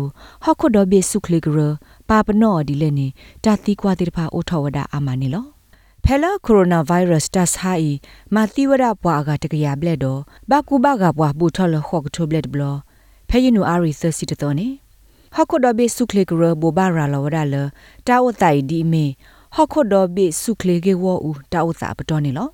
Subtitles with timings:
[0.44, 1.58] ဟခုဒိုဘီဆုခလီဂရ
[2.10, 3.08] ပါပနောဒီလေနေ
[3.44, 5.46] တာတိကွာတိတဖာအိုထောဝဒအာမနီလော
[6.04, 7.92] ဖဲလာကိုရိုနာဗိုင်းရပ်စ်တတ်ဟာဤ
[8.34, 12.64] မာတိဝရပွားကတကရဘလက်တော့ဘကူဘကပွားဘူထော်လခော့ကထိုဘလက်ဘလ
[13.30, 14.68] ဖဲယနူအာရီသစီတတော်နေ
[15.36, 17.56] ဟခုဒဘေဆုခလေကရဘောဘာရာလောဝဒါလ
[18.08, 19.06] တာဝတိုင်ဒီမေ
[19.56, 21.12] ဟခုဒဘေဆုခလေကေဝူ
[21.54, 22.50] တာဝတာပတော်နေလော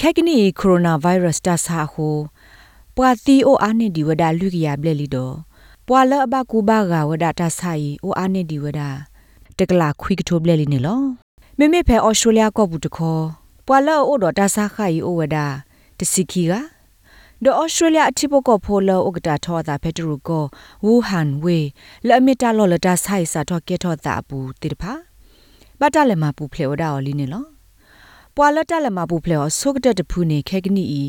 [0.00, 2.16] ခဲကနီကိုရိုနာဗိုင်းရပ်စ်တတ်ဟာဟို
[2.96, 5.34] ပွာတီအိုအာနေဒီဝဒါလူကရဘလက်လီတော့
[5.88, 8.90] ပွာလအဘကူဘကဝဒါတဆိုင်အိုအာနေဒီဝဒါ
[9.58, 11.00] တကလာခွိကထိုဘလက်လီနေလော
[11.58, 13.22] မေမေဖဲအော်စတြေးလျကောဘူးတခေါ်
[13.66, 15.46] ပွာလောအိုဒတာဆာခိုင်အိုဝဒါ
[15.98, 16.52] တစီခီက
[17.44, 20.44] ဒေါ်ဩစတြေးလျအချိပကောဖိုလောဥကတာထောတာဖက်တရူကို
[20.84, 21.58] ဝူဟန်ဝေ
[22.06, 24.92] လအမီတာလောလတာဆိုင်စာထောကဲထောတာဘူးတိတဖာ
[25.80, 27.44] ဘတ်တလည်းမပူဖလေဝဒါော်လီနေလော
[28.36, 31.02] ပွာလတလည်းမပူဖလေော်ဆုကတတဖူနေခဲကနီဤ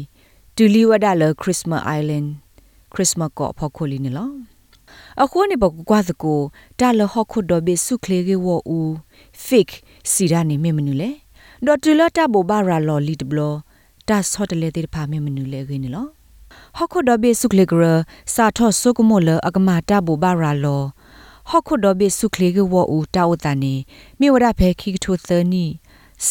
[0.55, 2.25] ဒူလီဝဒါလခရစ်စမတ်အိုင်လန်
[2.94, 4.30] ခရစ်စမတ်ကောဖော်ခိုလီနေလော
[5.22, 6.40] အခုနေဘကွာစကို
[6.80, 8.80] တာလဟခုဒဘေဆုခလေကေဝူ
[9.45, 9.76] fake
[10.12, 11.09] စီရာနေမေမနူလေ
[11.66, 13.39] ဒေါ်တူလတာဘောဘာရာလော်လီတဘလ
[14.08, 16.09] တာဆော့တလေတေဖာမေမနူလေခင်းနော်
[16.78, 17.86] ဟခုဒဘေဆုခလေဂရ
[18.34, 20.84] စာထော့ဆုကမောလအကမာတာဘောဘာရာလော
[21.50, 23.73] ဟခုဒဘေဆုခလေကေဝူတာဝတနေ
[24.20, 25.66] မြေဝဒဖဲခိကထိုသနီ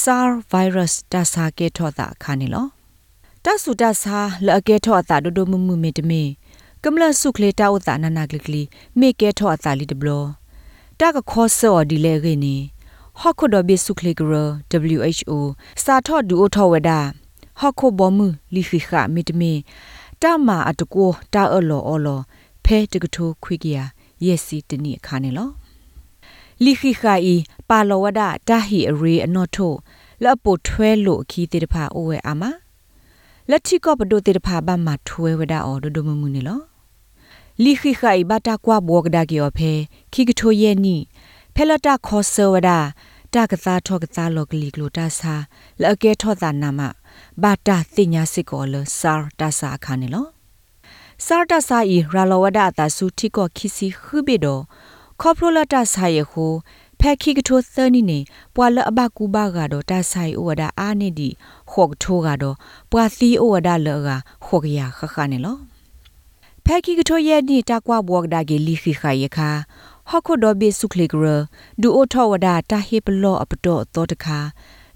[0.01, 2.67] SAR virus တာစာကေထောတာခါနေလော
[3.45, 6.23] တဆုတဆာလအကေထောတာဒဒမမှုမေတမေ
[6.89, 8.63] ကမလဆုခလေတာဝတနာနာကလကလီ
[8.99, 10.11] မေကေထောတာလီတဘလ
[11.01, 12.57] တာကခောဆောဒီလေခေနေ
[13.21, 14.35] ဟခုဒဘီဆုခလေဂရ
[14.95, 15.33] WHO
[15.83, 17.01] စာထော့ဒူအိုထောဝဒါ
[17.61, 19.53] ဟခုဘောမူလီဖီခမီတမီ
[20.23, 22.21] တာမာအတကိုတာအလောအလော
[22.65, 23.79] ဖဲတကထိုခွိကရ
[24.25, 25.51] ယက်စီတနိခါနေလော
[26.65, 27.35] လီခိခာဤ
[27.69, 29.73] ပါလောဝဒတာဟီအရေအနော့ထို
[30.23, 32.43] လပ်ပိုထွဲလို့ခီတေတဖာအိုဝဲအာမ
[33.51, 36.61] လက်တိကပဒိုတေတဖာဘာမထွဲဝဒအော်ဒိုဒိုမမူနေလော
[37.65, 39.73] လီခိခာဤဘတာကွာဘောကဒါကီယောဖဲ
[40.13, 40.97] ခိကထိုရဲ့နီ
[41.55, 42.71] ဖဲလတာခောဆဝဒ
[43.35, 45.35] တာကစားထောကစားလောကလီကလိုတာစာ
[45.81, 46.81] လအကဲထောတာနာမ
[47.43, 50.27] ဘာတာတင်ညာစစ်ကောလဆာတာစာခါနေလော
[51.27, 54.47] ဆာတာစာဤရာလောဝဒတာစုတိကောခိစီခုဘေဒ
[55.21, 56.47] ခေါပရိုလာတာစာယခု
[57.01, 58.19] ဖက်ခိကထိုသနီနေ
[58.55, 61.29] ပွာလအဘကူဘာကတော့တာဆိုင်ဩဝဒအာနေဒီ
[61.71, 62.57] ခော့ထိုကတော့
[62.91, 64.09] ပွာသီဩဝဒလောက
[64.45, 65.57] ခော့ကရခခနေလော
[66.69, 69.51] ဖက်ခိကထိုရဲ့ဒီတာကွာဘောကဒါဂေလီခိခါယခါ
[70.11, 71.27] ဟခုဒဘီဆုခလီဂရ
[71.81, 74.39] ဒူအိုထောဝဒတာဟေပလောအပတောတောတခါ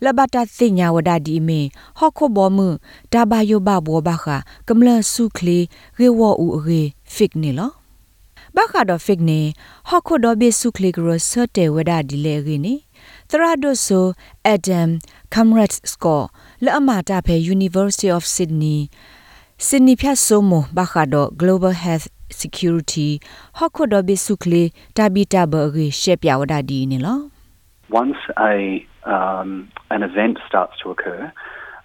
[0.05, 1.61] လဘတာသိညာဝဒဒီမေ
[1.99, 2.69] ဟခုဘောမှု
[3.13, 4.27] ဒါဘယောဘဘောဘခ
[4.69, 5.59] ကမလဆုခလီ
[6.01, 6.83] ရေဝအူရေ
[7.15, 7.71] ဖစ်နေလော
[8.57, 9.41] ဘခါဒဖစ်နေ
[9.89, 12.75] ဟခုဒဘီဆုခလီဂရဆတဲဝဒဒီလေရေနေ
[13.31, 14.07] သရဒိုဆို
[14.49, 14.89] အဒမ်
[15.35, 16.23] ကမ်ရက်စကော
[16.65, 18.81] လအမတာဖေ University of Sydney
[19.67, 22.07] စင်နီဖြတ်ဆိုမိုဘခါဒို Global Health
[22.41, 23.09] security
[23.59, 24.63] ဟခုဒဘိစုခလေ
[24.97, 27.21] တဘီတဘရေရှေပြဝဒဒီနေလော
[28.03, 28.23] Once
[28.53, 28.55] a
[29.15, 29.51] um,
[29.95, 31.21] an event starts to occur,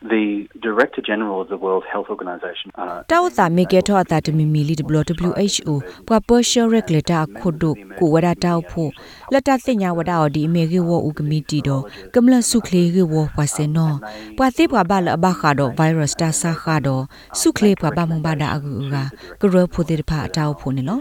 [0.10, 2.68] the Director General of the World Health Organization
[3.12, 5.74] တောက်တာမေကေထောတာတမီမီလီ WHO
[6.08, 8.92] ပပရှရက်လက်တာခုဒုကိုဝဒတောက်ဖို့
[9.34, 11.84] လက်တသိညာဝဒအော်ဒီအမေကေဝဥကမီတီတော့
[12.14, 13.94] ကမလဆုခလေကေဝဝစင်နော
[14.38, 17.04] ပတိပဘလအဘခါတော့ virus တာဆာခါတော့
[17.40, 18.96] ဆုခလေပပမဘာဒါအကူက
[19.42, 21.00] ကရဖို့တေဖာအတောက်ဖို့နေလော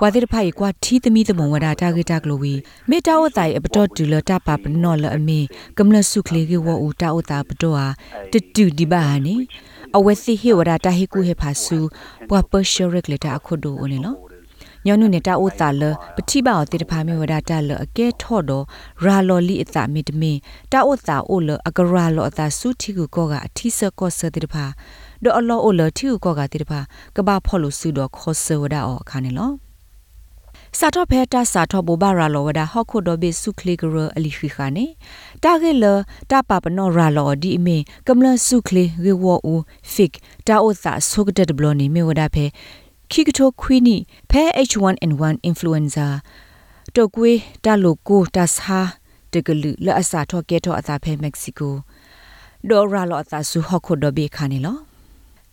[0.00, 2.54] ပတိဖာရေကွာထီသမီသမုံဝဒတာကေတာကလိုဝီ
[2.90, 5.18] မေတာဝတိုင်အပတော်ဒူလတာပပနောလအ
[8.38, 9.36] မေကမလဆုခလေကေဝဥတာဥတာပတော်ဟာတတူဒီဘာနီ
[9.96, 11.78] အဝဲစီဟေဝရတာဟေကူဟေဖာဆူ
[12.28, 14.14] ပွာပရှရက်လက်တာအခုဒိုအိုနေလော
[14.86, 15.82] ညောနုနေတာအိုတာလ
[16.16, 18.64] ပတိပါအတေတဖာမေဝဒတာလအကဲထော့တော့
[19.04, 20.38] ရာလော်လီအတာမီတမင်
[20.72, 24.64] တာအိုတာအိုလအကရာလောအတာစုတီကူကောကအထီဆကောဆတေတဖာ
[25.24, 26.80] ဒေါ်အလောအိုလတီကူကောကတေတဖာ
[27.16, 29.67] ကဘာဖော်လို့စုတော့ခောဆဝဒအောခါနေလော
[30.76, 34.86] စာတော့ဖဲတာစာတော့ဘောဘာရာလောဝဒါဟခုဒဘေစုခလီဂရအလီခိခါနေ
[35.42, 35.84] တာဂေလ
[36.30, 37.76] တာပပနောရာလောဒီအမေ
[38.06, 39.54] ကမလစုခလီရေဝအူ
[39.92, 40.12] ဖစ်
[40.46, 42.44] တာအိုသာဆုကတဲ့ဘလောနီမေဝဒါဖဲ
[43.10, 43.96] ခိကတိုခွီနီ
[44.30, 46.06] ဖဲ H1N1 influenza
[46.96, 48.78] တော့ကွေးတာလိုကိုတာစာ
[49.32, 51.74] တကလူလအစာထော့ကဲထော့အသာဖဲမက္ကဆီကို
[52.68, 54.87] ဒေါ်ရာလောအသာစုဟခုဒဘေခါနေလော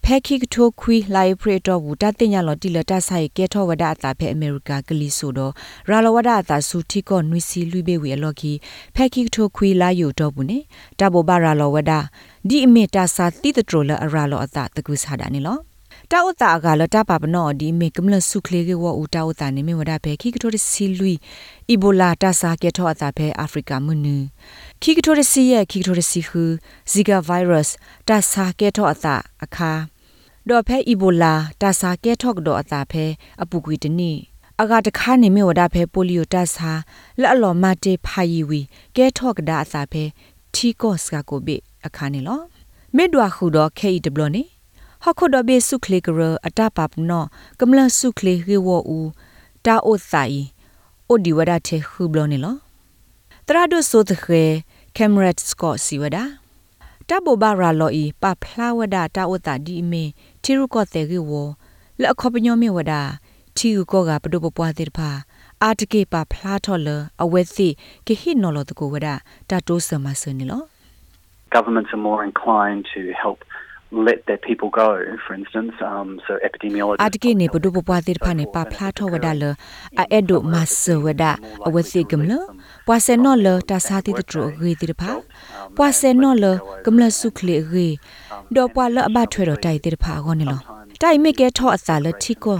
[0.05, 5.53] ဖဖဲခိကထိုခွီလိုက်ဖရတော့ဘူးတတင်ရလော်တီလတာဆိုင်ကဲထောဝဒအတာဖဲအမေရိကကလီဆိုတော့
[5.89, 8.51] ရာလဝဒအတာဆူတီကောနွီစီလူဘေဝေအလော်ခီ
[8.95, 10.59] ဖဲခိကထိုခွီလာယူတော့ဘူးနေ
[10.99, 11.91] တဘောဘာရာလော်ဝဒ
[12.49, 15.57] ဒီအမေတာစာတီတထရလအရာလော်အတာတကုစားတာနေလော
[16.11, 21.07] တာဥတာကလတာပါပနောဒီမေကမလဆုခလေကေဝဦးတာဥတာနေမေဝဒဘဲခိကထိုစီလူ
[21.69, 24.15] အီဘိုလာတာစာကေထောအတာဘဲအာဖရိကမွနူ
[24.81, 26.43] ခိကထိုစီရဲ့ခိကထိုစီဟူ
[26.91, 27.73] ဇီဂါဗိုင်းရပ်စ်
[28.07, 29.94] တာစာကေထောအတာအခါ
[30.49, 33.05] ဒေါ်ဖဲအီဘိုလာတာစာကေထော့ဒေါ်အတာဖဲ
[33.43, 34.11] အပူကွီတနီ
[34.61, 36.71] အကတခါနေမေဝဒဖဲပိုလီယိုတာစာ
[37.19, 38.61] လက်အလော်မတေဖာယီဝီ
[38.95, 40.03] ကဲထော့ကဒါအတာဖဲ
[40.53, 42.41] ထီကော့စကကိုဘေအခါနေလော
[42.95, 44.43] မေဒွာခုတော့ KW နေ
[45.03, 47.23] ဟခုဒဘေဆုခလေကရအတပပနော
[47.59, 48.99] ကမလဆုခလေရေဝအူ
[49.65, 50.45] တာအိုဆိုင်
[51.09, 52.55] အိုဒီဝဒတဲ့ခုဘလနေလော
[53.47, 54.51] တရာဒိုဆိုတဲ့
[54.95, 56.25] ကင်မရတ်စကော့စီဝဒါ
[57.09, 60.03] တဘောဘာရာလောဤပဖလာဝဒတာအိုတာဒီမေ
[60.45, 61.31] တီရုကောတဲ့ရေဝ
[62.01, 63.01] လက်ခေါပညောမေဝဒါ
[63.57, 65.09] ချီကောကပဒုပပွားတဲ့ဖာ
[65.63, 66.89] အာတကေပါဖလားထော်လ
[67.23, 67.67] အဝဲစီ
[68.07, 69.07] ကေဟိနော်လတကိုဝဒ
[69.49, 70.61] တာတိုးစမဆနေလော
[71.55, 73.39] governments are more inclined to help
[74.07, 74.89] let their people go
[75.25, 79.43] for instance um so epidemiologists အတကိနေပဒုပပွားတိဖာနေပါဖလားထောဝဒလ
[80.01, 81.23] အအဲ့ဒိုမဆဝဒ
[81.67, 82.31] အဝစီကမလ
[82.87, 85.11] ပွာစဲနော်လတာစာတိတထရဂေတိဖာ
[85.75, 86.45] ပွာစဲနော်လ
[86.85, 87.87] ကမလစုခလေဂေ
[88.55, 90.61] ဒေါ်ပွာလအဘထွဲတော့တိုက်တိဖာဂောနေလော
[91.01, 92.59] တိုက်မိကဲထောအစာလတိကော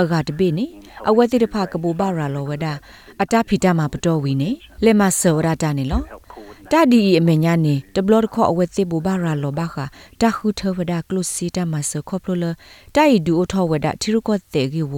[0.00, 0.66] အဂါတပိနေ
[1.08, 2.66] အဝဲတိဖာကဘူဘာရာလောဝဒ
[3.22, 4.50] အတဖီတမှာပတော်ဝီနေ
[4.84, 6.02] လက်မဆောရတာနေလော
[6.74, 9.76] တဒီအမေညာနေတဘလတ်ခေါ်အဝဲတိဘူဘာရာလောဘခ
[10.20, 12.44] တခုထဝဒကလုစီတမဆခေါပလလ
[12.96, 14.94] တိုင်ဒူအထောဝဒတီရုကောတေဂီဝ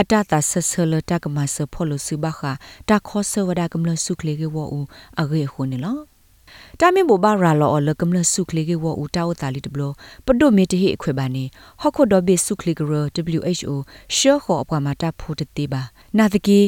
[0.00, 2.40] အတတာဆဆလတကမဆဖောလစုဘခ
[2.88, 4.80] တခောဆဝဒကမလစုခလေဂီဝအူ
[5.20, 6.15] အဂေခုနေလော
[6.80, 9.82] တာမင်ဘောဘာရာလောအလကမလဆုခလေကေဝဦးတာဝတာလီတဘလ
[10.26, 11.44] ပဒုမေတဟိအခွေပါနေ
[11.82, 12.92] ဟခုဒဘေဆုခလေကရ
[13.36, 13.74] WHO
[14.16, 15.82] ရှောခေါ်အပွားမှာတဖို့တေပါ
[16.18, 16.60] နာတကေ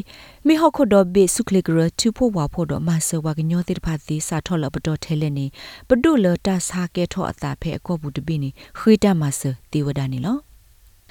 [0.46, 5.46] မိဟခုဒဘေဆုခလေကရတူဖို့ဝါဖို့တော့မဆဝကညောတိတဖာသီစာထော်လပတော်ထဲလဲနေ
[5.88, 9.40] ပဒုလတာစာကဲထောအတာဖဲအကောဘူးတပိနေခွေးတမဆ
[9.72, 10.38] တေဝဒနေလော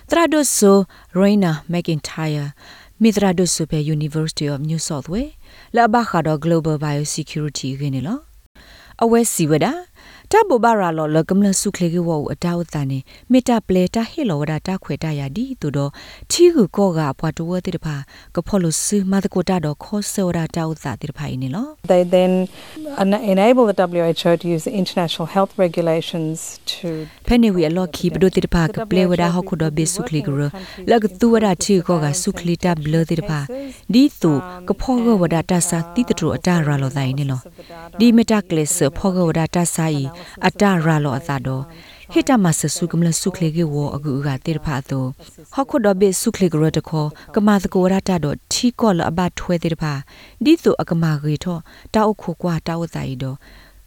[0.10, 0.78] တရာဒိုဆို
[1.18, 2.46] ရိုင်းနာမက်ကင်တိုင်ယာ
[3.02, 5.34] မိဒရာဒိုဆိုပဲ University of New South Wales
[5.76, 8.18] လာဘခါတော့ Global Biosecurity ခင်းနေလော
[9.02, 9.66] အဝဲစီဝဒ
[10.32, 13.00] တဘဘရာလောလကမလဆုခလေကဝအတောက်တန်နေ
[13.32, 15.92] မေတာပလေတာဟေလောဝဒတာခွေတာယာဒီတူတော့
[16.32, 17.96] ချီကူကောကပွားတဝတိတဖာ
[18.36, 22.32] ကဖော်လို့စမတ်ကိုတာတော့ခောဆောရာတောက်တာတိတဖာနေလော They then
[23.34, 26.38] enable the WHO to use the international health regulations
[26.74, 26.88] to
[27.28, 30.42] ဖဲနေဝီအလော့ခီဘဒိုတိတဖာကပလေဝဒဟခုတော့ဘေဆုခလီကရ
[30.90, 33.40] လကတူဝဒချီကောကဆုခလီတာဘလတိတဖာ
[33.94, 34.32] ဒီတူ
[34.70, 37.42] ကဖောကဝဒတာစာတိတထရအတာရာလောတိုင်းနေလော
[38.00, 40.04] ဒီမတာကလစ်ဖောကဝဒတာစာဤ
[40.48, 41.64] အတာရာလောအသာတော့
[42.12, 45.08] ဟိတမဆဆုကမလဆုခလေကေဝအကူကတေတဖာတော့
[45.54, 47.06] ဟခုတော့ဘေဆုခလေကရတခော
[47.36, 49.94] ကမာတကိုရတာတော့ထီကောလအဘထွဲတေတဖာ
[50.44, 51.58] ဒီတူအကမာဂေထော
[51.94, 53.38] တောက်ခုကွာတောက်ဆိုင်တော့